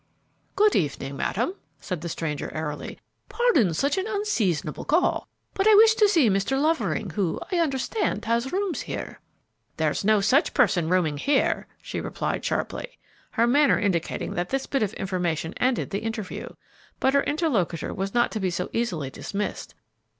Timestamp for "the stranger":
2.01-2.51